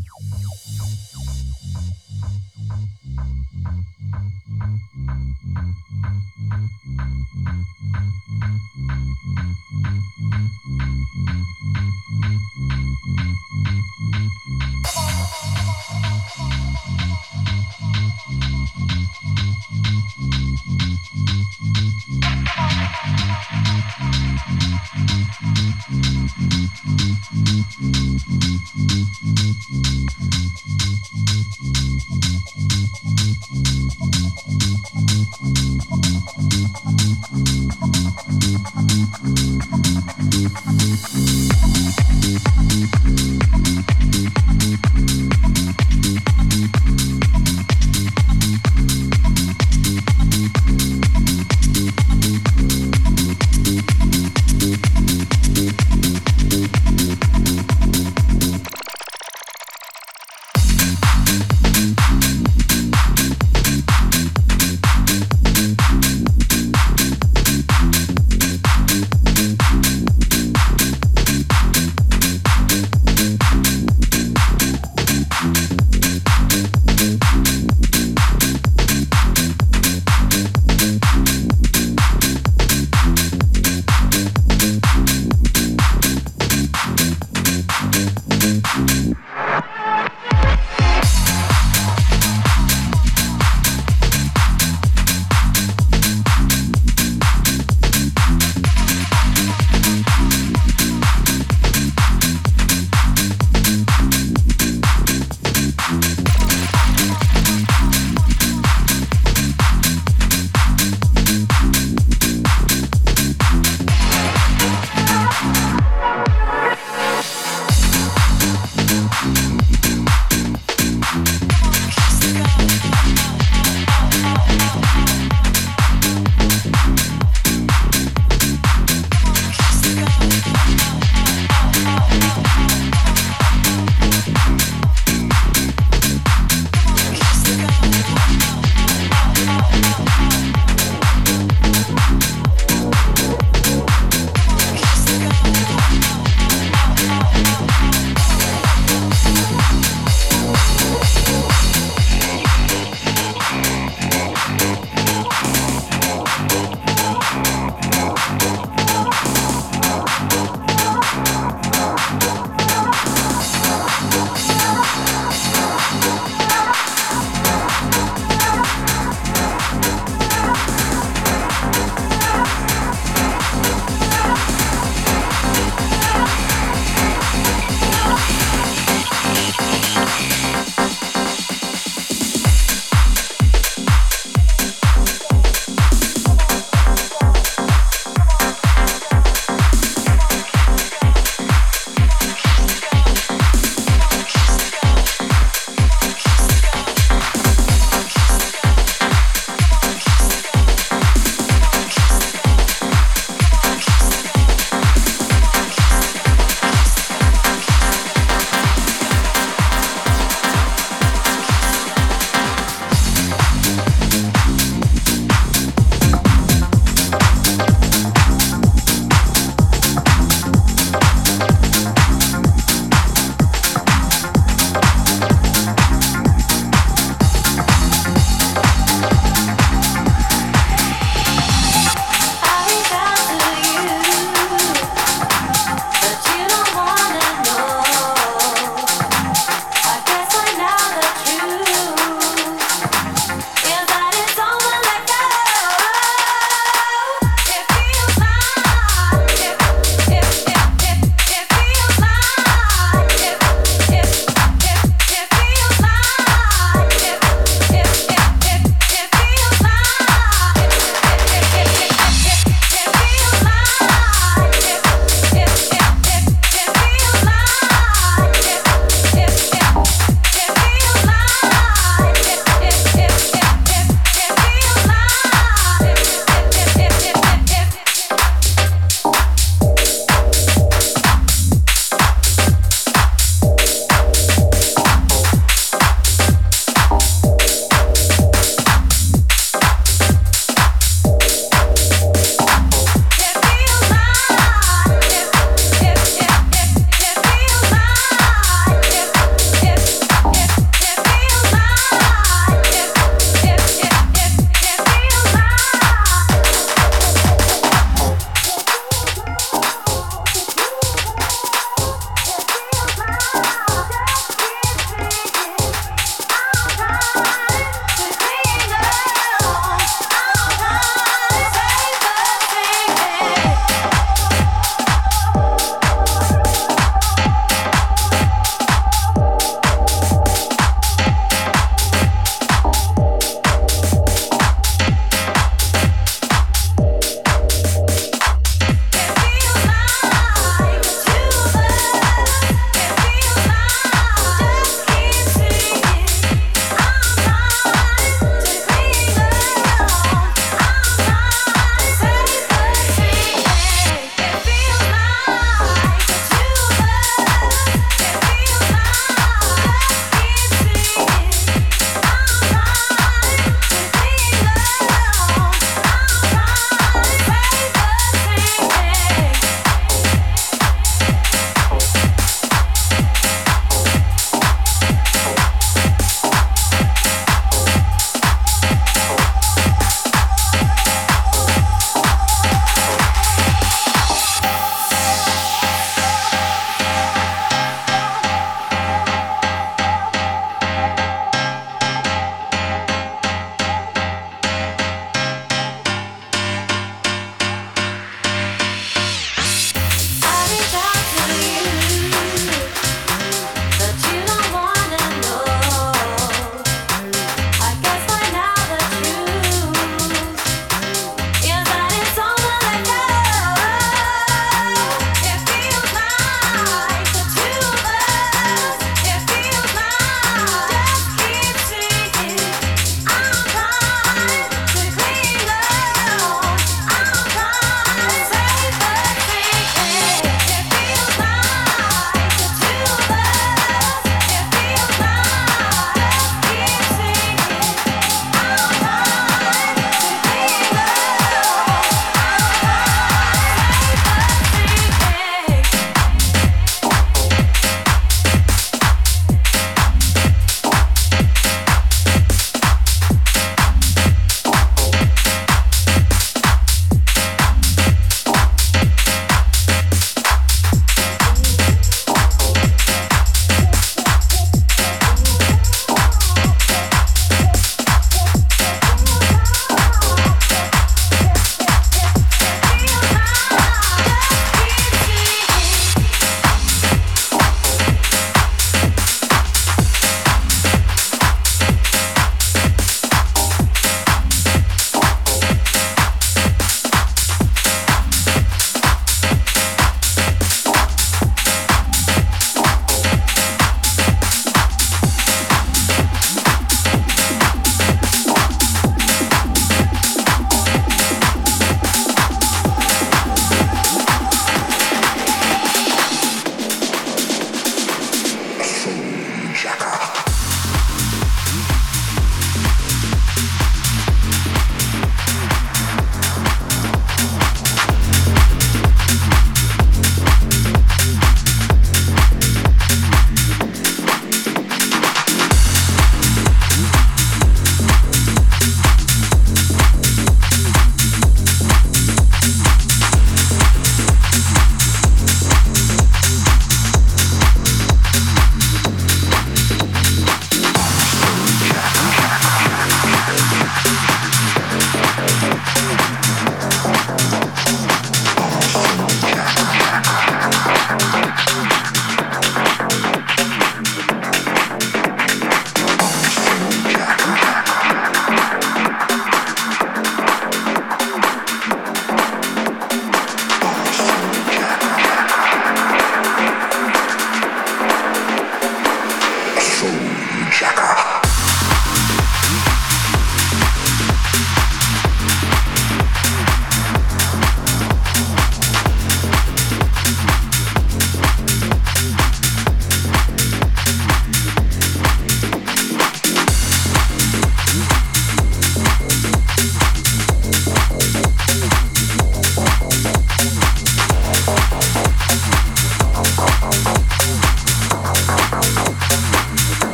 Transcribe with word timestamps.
Thank 0.00 0.06
you. 2.56 2.57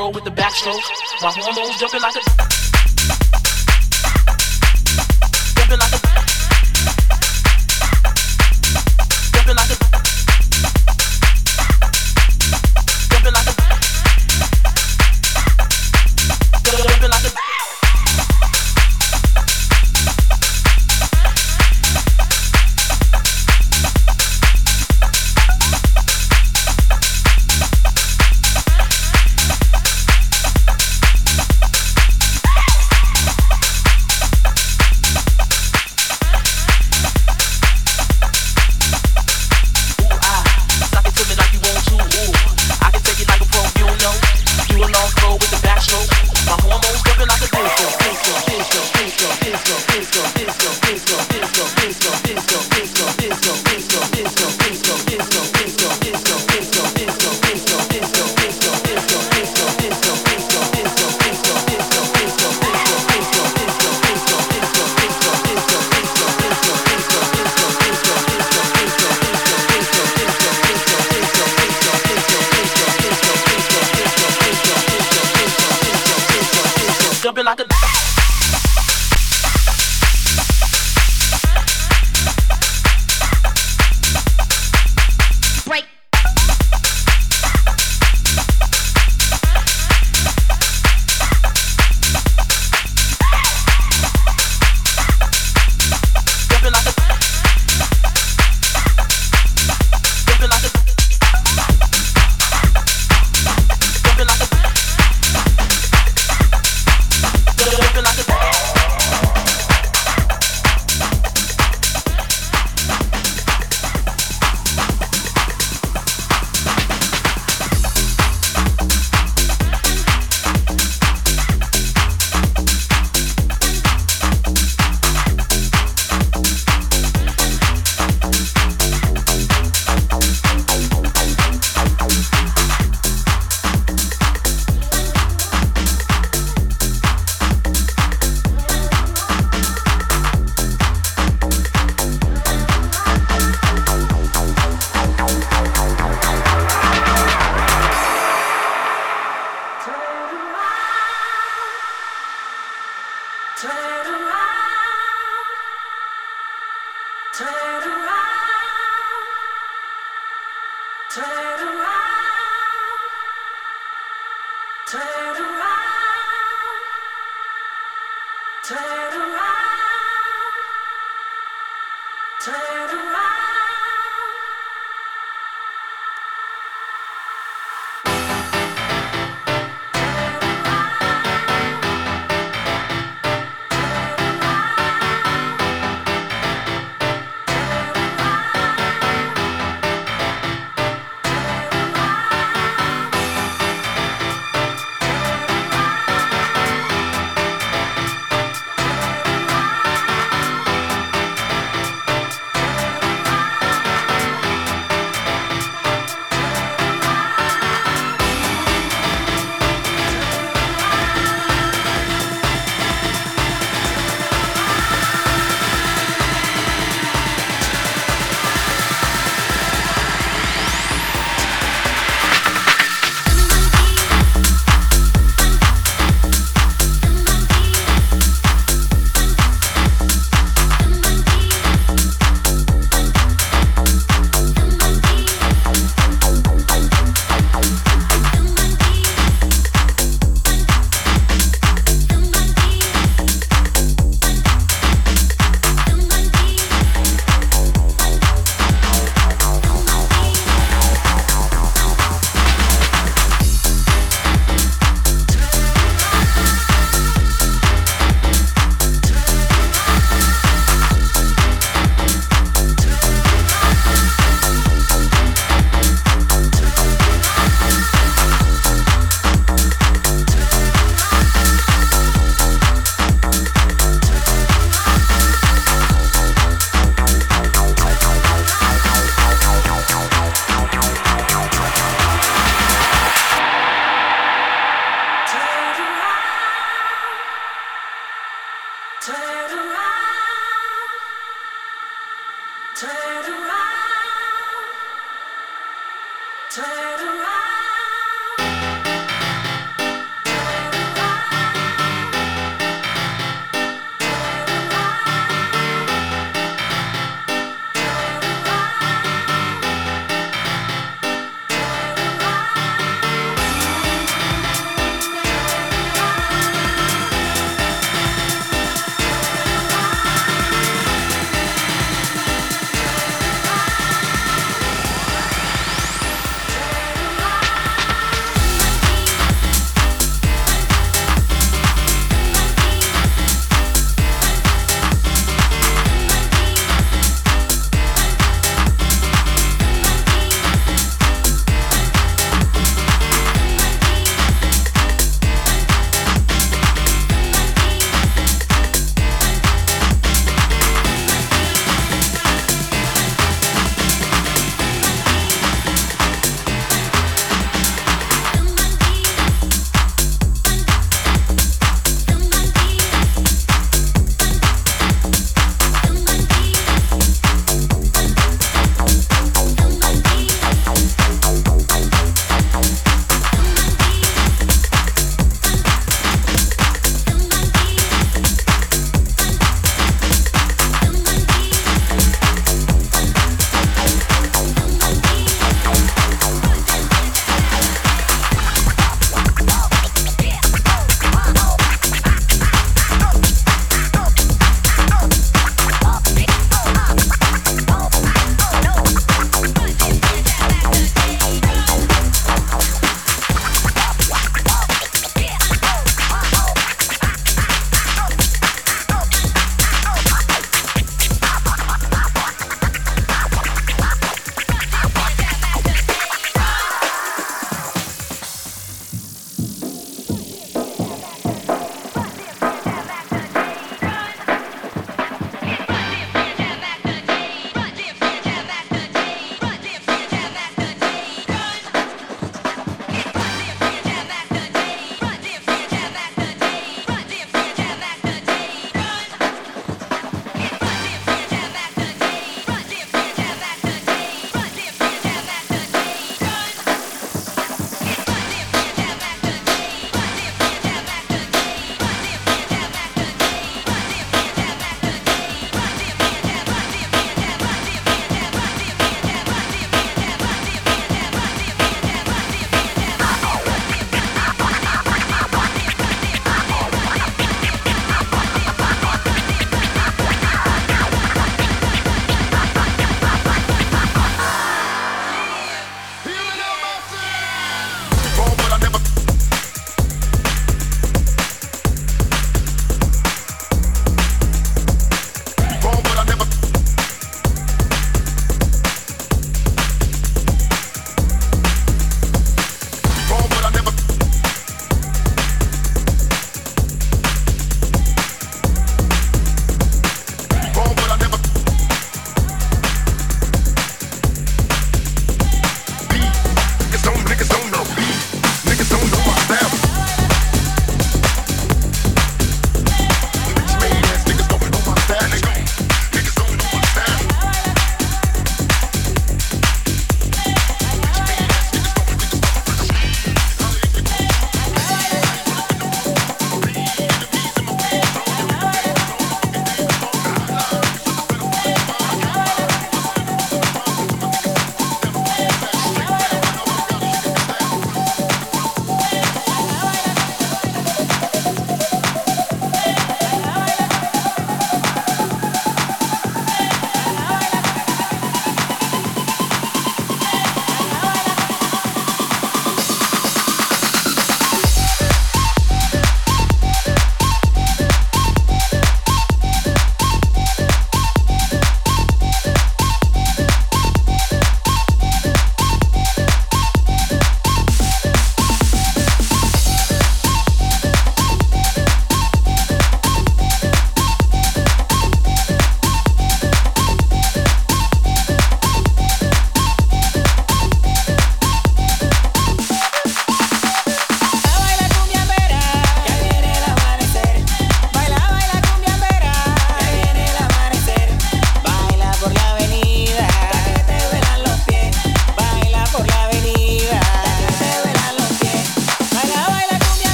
Throw 0.00 0.08
with 0.08 0.24
the 0.24 0.30
backstroke. 0.30 0.80
My 1.20 1.30
hormones 1.30 1.78
jumping 1.78 2.00
like 2.00 2.16
a 2.16 2.29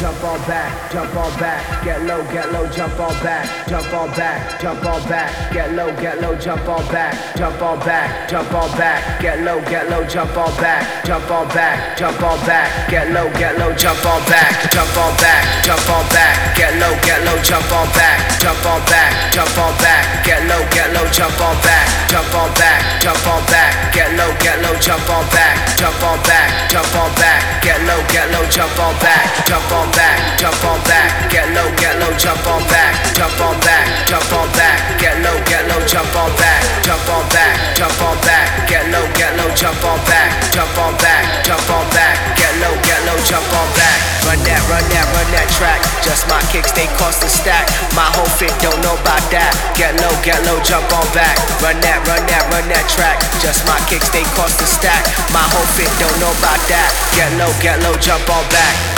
jump 0.00 0.22
on 0.22 0.38
back, 0.46 0.92
jump 0.92 1.16
on 1.16 1.30
back, 1.40 1.84
get 1.84 2.02
low, 2.04 2.22
get 2.30 2.52
low, 2.52 2.66
jump 2.70 2.98
on 3.00 3.12
back, 3.22 3.68
jump 3.68 3.92
on 3.92 4.08
back, 4.14 4.60
jump 4.60 4.84
on 4.84 5.02
back, 5.08 5.52
get 5.52 5.74
low, 5.74 5.90
get 6.00 6.20
low, 6.20 6.34
jump 6.36 6.68
on 6.68 6.86
back, 6.92 7.36
jump 7.36 7.60
on 7.60 7.78
back, 7.80 8.28
jump 8.28 8.52
on 8.54 8.70
back, 8.78 9.20
get 9.20 9.40
low, 9.42 9.60
get 9.62 9.90
low, 9.90 10.04
jump 10.06 10.36
on 10.36 10.54
back, 10.56 11.04
jump 11.04 11.30
on 11.30 11.48
back, 11.48 11.98
jump 11.98 12.22
on 12.22 12.38
back, 12.46 12.90
get 12.90 13.10
low, 13.10 13.28
get 13.34 13.58
low, 13.58 13.74
jump 13.74 14.04
on 14.06 14.22
back, 14.30 14.70
jump 14.70 14.96
on 14.96 15.16
back, 15.18 15.64
jump 15.66 15.90
on 15.90 16.06
back, 16.14 16.56
get 16.56 16.78
low, 16.78 16.94
get 17.02 17.24
low, 17.24 17.38
jump 17.42 17.72
on 17.72 17.88
back, 17.90 18.18
jump 18.38 18.66
on 18.66 18.80
back, 18.86 19.32
jump 19.34 19.58
on 19.58 19.74
back, 19.82 20.24
get 20.24 20.46
low, 20.46 20.62
get 20.70 20.94
low, 20.94 21.06
jump 21.10 21.40
on 21.42 21.56
back, 21.66 21.86
jump 22.08 22.34
on 22.34 22.54
back, 22.54 23.02
jump 23.02 23.26
on 23.26 23.42
back, 23.50 23.94
get 23.94 24.14
low, 24.14 24.30
get 24.38 24.62
low, 24.62 24.78
jump 24.78 25.10
on 25.10 25.26
back, 25.34 25.58
jump 25.76 26.02
on 26.06 26.18
back, 26.22 26.70
jump 26.70 26.94
on 26.94 27.10
back, 27.18 27.42
get 27.62 27.82
low, 27.82 27.98
get 28.12 28.30
low, 28.30 28.46
jump 28.46 28.78
on 28.78 28.94
back, 29.02 29.26
jump 29.46 29.87
back, 29.94 30.38
jump 30.38 30.58
on 30.64 30.80
back, 30.84 31.30
get 31.30 31.46
low, 31.54 31.68
get 31.76 31.98
low, 32.00 32.12
jump 32.16 32.44
on 32.46 32.62
back, 32.68 32.92
jump 33.14 33.40
on 33.40 33.54
back, 33.60 33.86
jump 34.08 34.32
on 34.32 34.48
back, 34.56 34.76
get 34.98 35.16
low, 35.22 35.36
get 35.46 35.66
low, 35.68 35.80
jump 35.86 36.14
on 36.16 36.30
back, 36.36 36.60
jump 36.82 37.08
on 37.08 37.24
back, 37.30 37.54
jump 37.76 38.00
on 38.02 38.16
back, 38.24 38.68
get 38.68 38.84
low, 38.90 39.06
get 39.14 39.36
low, 39.36 39.50
jump 39.54 39.84
on 39.84 39.98
back, 40.06 40.28
jump 40.52 40.78
on 40.78 40.94
back, 40.98 41.44
jump 41.44 41.70
on 41.70 41.84
back, 41.90 42.16
get 42.36 42.52
low, 42.60 42.74
get 42.82 43.00
low, 43.06 43.18
jump 43.24 43.46
on 43.52 43.68
back. 43.76 44.18
Run 44.28 44.36
that, 44.44 44.60
run 44.68 44.84
that, 44.92 45.06
run 45.16 45.28
that 45.32 45.48
track. 45.56 45.80
Just 46.04 46.28
my 46.28 46.36
kicks, 46.52 46.68
they 46.76 46.84
cost 47.00 47.24
a 47.24 47.30
stack. 47.32 47.64
My 47.96 48.04
whole 48.12 48.28
fit 48.36 48.52
don't 48.60 48.76
know 48.84 48.92
about 49.00 49.24
that. 49.32 49.56
Get 49.72 49.96
low, 50.04 50.12
get 50.20 50.36
low, 50.44 50.60
jump 50.60 50.84
on 50.92 51.08
back. 51.16 51.32
Run 51.64 51.80
that, 51.80 52.04
run 52.04 52.20
that, 52.28 52.44
run 52.52 52.68
that 52.68 52.84
track. 52.92 53.24
Just 53.40 53.64
my 53.64 53.80
kicks, 53.88 54.12
they 54.12 54.28
cost 54.36 54.60
a 54.60 54.68
stack. 54.68 55.08
My 55.32 55.40
whole 55.48 55.68
fit 55.72 55.88
don't 55.96 56.12
know 56.20 56.32
about 56.44 56.60
that. 56.68 56.92
Get 57.16 57.32
low, 57.40 57.48
get 57.64 57.80
low, 57.80 57.96
jump 57.96 58.28
on 58.28 58.44
back. 58.52 58.97